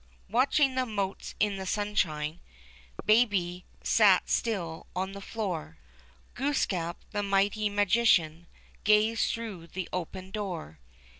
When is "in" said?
1.39-1.57